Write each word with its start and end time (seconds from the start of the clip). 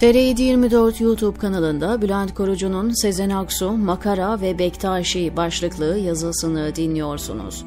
TR724 0.00 1.02
YouTube 1.02 1.38
kanalında 1.38 2.02
Bülent 2.02 2.34
Korucu'nun 2.34 2.90
Sezen 2.90 3.30
Aksu, 3.30 3.72
Makara 3.72 4.40
ve 4.40 4.58
Bektaşi 4.58 5.36
başlıklı 5.36 5.98
yazısını 5.98 6.76
dinliyorsunuz. 6.76 7.64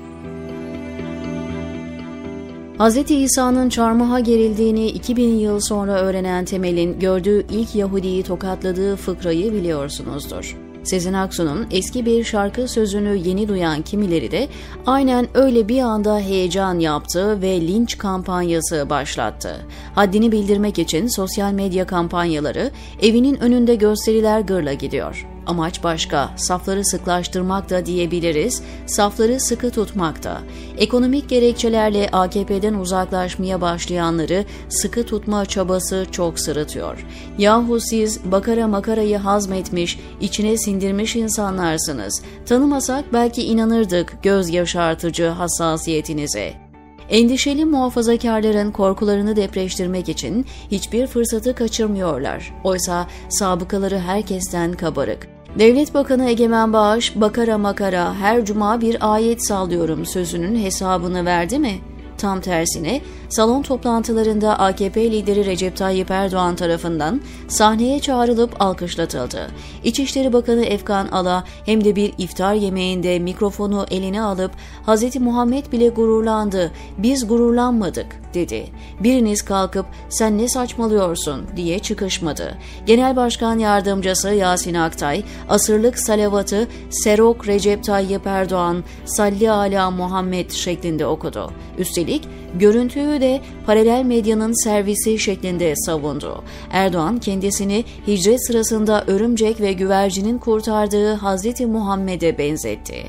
Hz. 2.80 3.12
İsa'nın 3.12 3.70
çarmıha 3.70 4.20
gerildiğini 4.20 4.88
2000 4.88 5.38
yıl 5.38 5.60
sonra 5.60 6.00
öğrenen 6.00 6.46
Temel'in 6.46 7.00
gördüğü 7.00 7.46
ilk 7.52 7.76
Yahudi'yi 7.76 8.24
tokatladığı 8.24 8.96
fıkrayı 8.96 9.54
biliyorsunuzdur. 9.54 10.69
Sezen 10.90 11.14
Aksu'nun 11.14 11.68
eski 11.72 12.06
bir 12.06 12.24
şarkı 12.24 12.68
sözünü 12.68 13.18
yeni 13.18 13.48
duyan 13.48 13.82
kimileri 13.82 14.32
de 14.32 14.48
aynen 14.86 15.28
öyle 15.34 15.68
bir 15.68 15.80
anda 15.80 16.20
heyecan 16.20 16.80
yaptı 16.80 17.42
ve 17.42 17.62
linç 17.62 17.98
kampanyası 17.98 18.90
başlattı. 18.90 19.56
Haddini 19.96 20.32
bildirmek 20.32 20.80
için 20.80 21.08
sosyal 21.08 21.52
medya 21.52 21.88
kampanyaları 21.88 22.72
evinin 23.02 23.36
önünde 23.36 23.76
gösteriler 23.76 24.40
gırla 24.40 24.74
gidiyor. 24.74 25.28
Amaç 25.48 25.84
başka, 25.84 26.30
safları 26.38 26.86
sıklaştırmak 26.86 27.70
da 27.70 27.86
diyebiliriz, 27.86 28.62
safları 28.86 29.40
sıkı 29.40 29.72
tutmak 29.72 30.24
da. 30.24 30.42
Ekonomik 30.78 31.30
gerekçelerle 31.30 32.10
AKP'den 32.12 32.74
uzaklaşmaya 32.74 33.62
başlayanları 33.62 34.46
sıkı 34.70 35.06
tutma 35.06 35.46
çabası 35.46 36.06
çok 36.12 36.40
sırıtıyor. 36.40 37.06
Yahu 37.38 37.80
siz 37.80 38.32
bakara 38.32 38.68
makarayı 38.68 39.18
hazmetmiş, 39.18 40.00
içine 40.22 40.58
sindirmiş 40.58 41.16
insanlarsınız. 41.16 42.22
Tanımasak 42.46 43.14
belki 43.14 43.44
inanırdık 43.44 44.24
göz 44.24 44.50
yaşartıcı 44.50 45.28
hassasiyetinize. 45.28 46.70
Endişeli 47.10 47.66
muhafazakarların 47.66 48.72
korkularını 48.72 49.36
depreştirmek 49.36 50.10
için 50.10 50.46
hiçbir 50.72 51.08
fırsatı 51.08 51.56
kaçırmıyorlar. 51.56 52.54
Oysa 52.64 53.08
sabıkaları 53.30 54.00
herkesten 54.00 54.74
kabarık. 54.74 55.39
Devlet 55.56 55.94
Bakanı 55.94 56.30
Egemen 56.30 56.74
Bağış, 56.74 57.16
bakara 57.16 57.58
makara 57.58 58.16
her 58.16 58.46
cuma 58.46 58.82
bir 58.82 59.14
ayet 59.14 59.48
sallıyorum 59.48 60.06
sözünün 60.06 60.64
hesabını 60.64 61.26
verdi 61.26 61.60
mi? 61.60 61.74
Tam 62.18 62.42
tersine 62.42 63.02
salon 63.30 63.62
toplantılarında 63.62 64.60
AKP 64.60 65.12
lideri 65.12 65.46
Recep 65.46 65.78
Tayyip 65.78 66.12
Erdoğan 66.12 66.56
tarafından 66.56 67.22
sahneye 67.48 68.00
çağrılıp 68.00 68.62
alkışlatıldı. 68.62 69.48
İçişleri 69.84 70.34
Bakanı 70.34 70.66
Efkan 70.66 71.08
Ala 71.08 71.44
hem 71.66 71.84
de 71.84 71.96
bir 71.96 72.14
iftar 72.18 72.54
yemeğinde 72.54 73.20
mikrofonu 73.20 73.86
eline 73.92 74.22
alıp 74.22 74.52
Hz. 74.88 75.16
Muhammed 75.16 75.72
bile 75.72 75.90
gururlandı, 75.90 76.72
biz 76.98 77.28
gururlanmadık 77.28 78.08
dedi. 78.34 78.66
Biriniz 79.00 79.42
kalkıp 79.42 79.86
sen 80.10 80.38
ne 80.38 80.48
saçmalıyorsun 80.48 81.46
diye 81.56 81.80
çıkışmadı. 81.80 82.58
Genel 82.86 83.16
Başkan 83.16 83.60
Yardımcısı 83.60 84.30
Yasin 84.30 84.74
Aktay, 84.74 85.24
asırlık 85.50 86.00
salavatı 86.00 86.68
Serok 86.90 87.48
Recep 87.48 87.84
Tayyip 87.84 88.28
Erdoğan, 88.28 88.84
Salli 89.06 89.52
Ala 89.52 89.92
Muhammed 89.92 90.52
şeklinde 90.52 91.06
okudu. 91.06 91.52
Üstelik 91.78 92.28
görüntüyü 92.54 93.19
de 93.22 93.42
paralel 93.66 94.06
medyanın 94.06 94.64
servisi 94.64 95.20
şeklinde 95.20 95.76
savundu. 95.76 96.44
Erdoğan 96.72 97.20
kendisini 97.20 97.86
hicret 98.08 98.48
sırasında 98.48 99.04
örümcek 99.08 99.62
ve 99.62 99.74
güvercinin 99.74 100.38
kurtardığı 100.38 101.14
Hazreti 101.14 101.66
Muhammed'e 101.66 102.38
benzetti. 102.38 103.04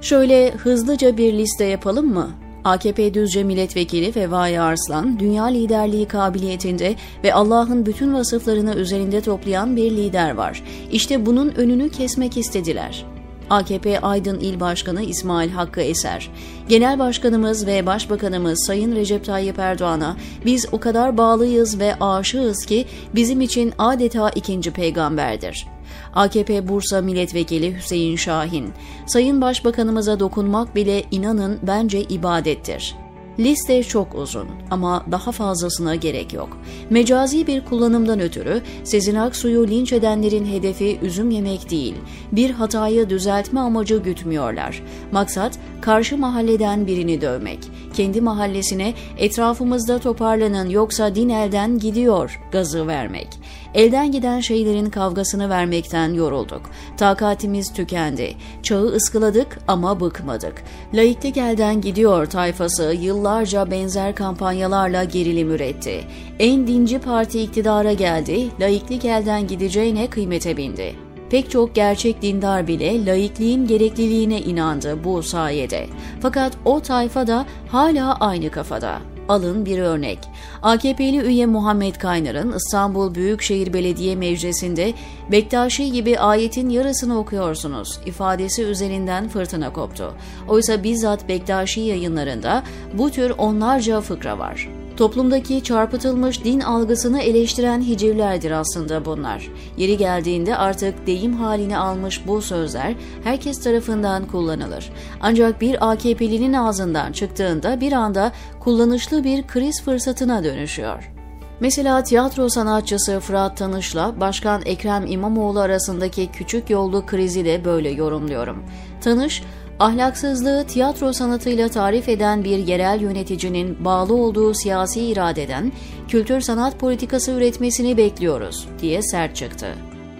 Şöyle 0.00 0.50
hızlıca 0.50 1.16
bir 1.16 1.32
liste 1.32 1.64
yapalım 1.64 2.12
mı? 2.12 2.30
AKP 2.64 3.14
Düzce 3.14 3.44
Milletvekili 3.44 4.12
Fevai 4.12 4.60
Arslan, 4.60 5.18
dünya 5.18 5.44
liderliği 5.44 6.08
kabiliyetinde 6.08 6.94
ve 7.24 7.34
Allah'ın 7.34 7.86
bütün 7.86 8.14
vasıflarını 8.14 8.74
üzerinde 8.74 9.20
toplayan 9.20 9.76
bir 9.76 9.90
lider 9.90 10.34
var. 10.34 10.62
İşte 10.92 11.26
bunun 11.26 11.48
önünü 11.48 11.90
kesmek 11.90 12.36
istediler. 12.36 13.11
AKP 13.52 14.00
Aydın 14.00 14.40
İl 14.40 14.60
Başkanı 14.60 15.02
İsmail 15.02 15.50
Hakkı 15.50 15.80
Eser. 15.80 16.30
Genel 16.68 16.98
Başkanımız 16.98 17.66
ve 17.66 17.86
Başbakanımız 17.86 18.66
Sayın 18.66 18.96
Recep 18.96 19.24
Tayyip 19.24 19.58
Erdoğan'a 19.58 20.16
biz 20.44 20.66
o 20.72 20.80
kadar 20.80 21.18
bağlıyız 21.18 21.80
ve 21.80 21.94
aşığız 22.00 22.66
ki 22.66 22.86
bizim 23.14 23.40
için 23.40 23.72
adeta 23.78 24.30
ikinci 24.30 24.70
peygamberdir. 24.70 25.66
AKP 26.14 26.68
Bursa 26.68 27.00
Milletvekili 27.00 27.76
Hüseyin 27.76 28.16
Şahin, 28.16 28.72
Sayın 29.06 29.40
Başbakanımıza 29.40 30.20
dokunmak 30.20 30.74
bile 30.74 31.04
inanın 31.10 31.58
bence 31.62 32.02
ibadettir. 32.02 33.01
Liste 33.38 33.82
çok 33.82 34.14
uzun 34.14 34.48
ama 34.70 35.06
daha 35.10 35.32
fazlasına 35.32 35.94
gerek 35.94 36.32
yok. 36.32 36.58
Mecazi 36.90 37.46
bir 37.46 37.64
kullanımdan 37.64 38.20
ötürü 38.20 38.62
Sezen 38.84 39.14
Aksu'yu 39.14 39.68
linç 39.68 39.92
edenlerin 39.92 40.46
hedefi 40.46 40.98
üzüm 41.02 41.30
yemek 41.30 41.70
değil, 41.70 41.94
bir 42.32 42.50
hatayı 42.50 43.10
düzeltme 43.10 43.60
amacı 43.60 43.96
gütmüyorlar. 43.96 44.82
Maksat 45.12 45.58
karşı 45.80 46.18
mahalleden 46.18 46.86
birini 46.86 47.20
dövmek, 47.20 47.58
kendi 47.92 48.20
mahallesine 48.20 48.94
etrafımızda 49.18 49.98
toparlanın 49.98 50.68
yoksa 50.68 51.14
din 51.14 51.28
elden 51.28 51.78
gidiyor 51.78 52.40
gazı 52.52 52.86
vermek. 52.86 53.28
Elden 53.74 54.12
giden 54.12 54.40
şeylerin 54.40 54.90
kavgasını 54.90 55.50
vermekten 55.50 56.12
yorulduk. 56.12 56.62
Takatimiz 56.96 57.72
tükendi. 57.72 58.34
Çağı 58.62 58.84
ıskıladık 58.84 59.58
ama 59.68 60.00
bıkmadık. 60.00 60.62
Laiklik 60.94 61.36
elden 61.36 61.80
gidiyor 61.80 62.26
tayfası 62.26 62.94
yıllarca 63.00 63.70
benzer 63.70 64.14
kampanyalarla 64.14 65.04
gerilim 65.04 65.50
üretti. 65.50 66.04
En 66.38 66.66
dinci 66.66 66.98
parti 66.98 67.40
iktidara 67.40 67.92
geldi, 67.92 68.48
laiklik 68.60 69.04
elden 69.04 69.46
gideceğine 69.46 70.06
kıymete 70.06 70.56
bindi. 70.56 71.11
Pek 71.32 71.50
çok 71.50 71.74
gerçek 71.74 72.22
dindar 72.22 72.66
bile 72.66 73.06
laikliğin 73.06 73.66
gerekliliğine 73.66 74.40
inandı 74.40 75.04
bu 75.04 75.22
sayede. 75.22 75.86
Fakat 76.20 76.52
o 76.64 76.80
tayfa 76.80 77.26
da 77.26 77.46
hala 77.68 78.14
aynı 78.20 78.50
kafada. 78.50 78.98
Alın 79.28 79.66
bir 79.66 79.78
örnek. 79.78 80.18
AKP'li 80.62 81.20
üye 81.20 81.46
Muhammed 81.46 81.94
Kaynar'ın 81.94 82.52
İstanbul 82.52 83.14
Büyükşehir 83.14 83.72
Belediye 83.72 84.16
Meclisi'nde 84.16 84.92
Bektaşi 85.30 85.92
gibi 85.92 86.18
ayetin 86.18 86.68
yarısını 86.68 87.18
okuyorsunuz 87.18 88.00
ifadesi 88.06 88.62
üzerinden 88.62 89.28
fırtına 89.28 89.72
koptu. 89.72 90.14
Oysa 90.48 90.82
bizzat 90.82 91.28
Bektaşi 91.28 91.80
yayınlarında 91.80 92.62
bu 92.98 93.10
tür 93.10 93.30
onlarca 93.38 94.00
fıkra 94.00 94.38
var. 94.38 94.68
Toplumdaki 94.96 95.62
çarpıtılmış 95.62 96.44
din 96.44 96.60
algısını 96.60 97.22
eleştiren 97.22 97.80
hicivlerdir 97.80 98.50
aslında 98.50 99.04
bunlar. 99.04 99.50
Yeri 99.76 99.96
geldiğinde 99.96 100.56
artık 100.56 101.06
deyim 101.06 101.32
halini 101.32 101.78
almış 101.78 102.26
bu 102.26 102.42
sözler 102.42 102.94
herkes 103.24 103.62
tarafından 103.62 104.26
kullanılır. 104.26 104.92
Ancak 105.20 105.60
bir 105.60 105.90
AKP'linin 105.90 106.52
ağzından 106.52 107.12
çıktığında 107.12 107.80
bir 107.80 107.92
anda 107.92 108.32
kullanışlı 108.60 109.24
bir 109.24 109.46
kriz 109.46 109.82
fırsatına 109.82 110.44
dönüşüyor. 110.44 111.12
Mesela 111.60 112.02
tiyatro 112.02 112.48
sanatçısı 112.48 113.20
Fırat 113.20 113.56
Tanış'la 113.56 114.20
Başkan 114.20 114.62
Ekrem 114.64 115.06
İmamoğlu 115.06 115.60
arasındaki 115.60 116.26
küçük 116.32 116.70
yollu 116.70 117.06
krizi 117.06 117.44
de 117.44 117.64
böyle 117.64 117.90
yorumluyorum. 117.90 118.64
Tanış, 119.00 119.42
ahlaksızlığı 119.82 120.64
tiyatro 120.66 121.12
sanatıyla 121.12 121.68
tarif 121.68 122.08
eden 122.08 122.44
bir 122.44 122.58
yerel 122.58 123.00
yöneticinin 123.00 123.84
bağlı 123.84 124.14
olduğu 124.14 124.54
siyasi 124.54 125.00
iradeden 125.00 125.72
kültür 126.08 126.40
sanat 126.40 126.78
politikası 126.78 127.30
üretmesini 127.30 127.96
bekliyoruz 127.96 128.68
diye 128.80 129.02
sert 129.02 129.36
çıktı. 129.36 129.66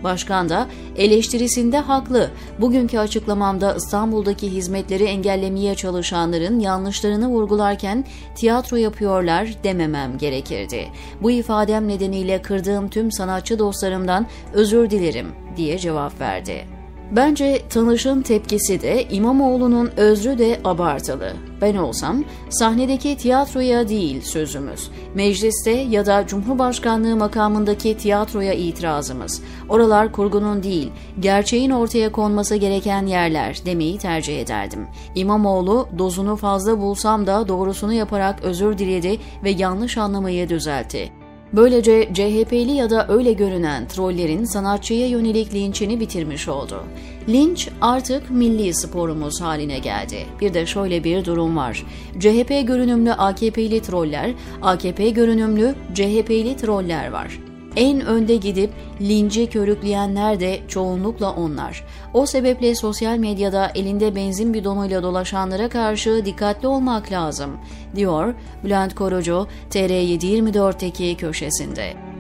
Başkan 0.05 0.49
da 0.49 0.69
eleştirisinde 0.97 1.79
haklı. 1.79 2.31
Bugünkü 2.61 2.99
açıklamamda 2.99 3.75
İstanbul'daki 3.75 4.53
hizmetleri 4.53 5.05
engellemeye 5.05 5.75
çalışanların 5.75 6.61
yanlışlarını 6.61 7.29
vurgularken 7.29 8.05
tiyatro 8.35 8.77
yapıyorlar 8.77 9.49
dememem 9.65 10.19
gerekirdi. 10.19 10.89
Bu 11.23 11.31
ifadem 11.31 11.89
nedeniyle 11.89 12.43
kırdığım 12.43 12.89
tüm 12.89 13.13
sanatçı 13.13 13.59
dostlarımdan 13.59 14.27
özür 14.53 14.91
dilerim 14.91 15.27
diye 15.57 15.79
cevap 15.79 16.21
verdi. 16.21 16.82
Bence 17.17 17.63
tanışın 17.69 18.23
tepkisi 18.23 18.83
de 18.83 19.09
İmamoğlu'nun 19.09 19.91
özrü 19.97 20.39
de 20.39 20.61
abartılı. 20.65 21.33
Ben 21.61 21.77
olsam 21.77 22.25
sahnedeki 22.51 23.17
tiyatroya 23.17 23.89
değil 23.89 24.23
sözümüz. 24.23 24.91
Mecliste 25.15 25.71
ya 25.71 26.07
da 26.07 26.27
Cumhurbaşkanlığı 26.27 27.17
makamındaki 27.17 27.97
tiyatroya 27.97 28.53
itirazımız. 28.53 29.43
Oralar 29.69 30.13
kurgunun 30.13 30.63
değil, 30.63 30.93
gerçeğin 31.21 31.71
ortaya 31.71 32.13
konması 32.13 32.57
gereken 32.57 33.07
yerler 33.07 33.61
demeyi 33.67 33.99
tercih 33.99 34.41
ederdim. 34.41 34.87
İmamoğlu 35.15 35.89
dozunu 35.99 36.37
fazla 36.37 36.81
bulsam 36.81 37.27
da 37.27 37.49
doğrusunu 37.49 37.93
yaparak 37.93 38.43
özür 38.43 38.79
diledi 38.79 39.21
ve 39.45 39.51
yanlış 39.51 39.99
anlamayı 39.99 40.49
düzeltti. 40.49 41.22
Böylece 41.53 42.09
CHP'li 42.15 42.73
ya 42.73 42.91
da 42.91 43.07
öyle 43.09 43.33
görünen 43.33 43.89
trollerin 43.89 44.45
sanatçıya 44.45 45.09
yönelik 45.09 45.55
linçini 45.55 46.01
bitirmiş 46.01 46.49
oldu. 46.49 46.83
Linç 47.29 47.69
artık 47.81 48.31
milli 48.31 48.75
sporumuz 48.75 49.41
haline 49.41 49.79
geldi. 49.79 50.27
Bir 50.41 50.55
de 50.55 50.67
şöyle 50.67 51.05
bir 51.05 51.25
durum 51.25 51.57
var. 51.57 51.85
CHP 52.21 52.67
görünümlü 52.67 53.13
AKP'li 53.13 53.83
troller, 53.83 54.35
AKP 54.63 55.11
görünümlü 55.11 55.75
CHP'li 55.95 56.57
troller 56.57 57.11
var. 57.11 57.52
En 57.77 58.01
önde 58.01 58.37
gidip 58.37 58.71
linci 59.01 59.51
körükleyenler 59.51 60.41
de 60.41 60.61
çoğunlukla 60.69 61.31
onlar. 61.31 61.85
O 62.15 62.27
sebeple 62.27 62.75
sosyal 62.75 63.19
medyada 63.19 63.71
elinde 63.75 64.15
benzin 64.15 64.55
bidonuyla 64.55 65.03
dolaşanlara 65.03 65.69
karşı 65.69 66.23
dikkatli 66.25 66.69
olmak 66.69 67.13
lazım, 67.13 67.51
diyor 67.97 68.35
Bülent 68.65 68.95
Korucu 68.95 69.47
TR724'teki 69.71 71.17
köşesinde. 71.17 72.12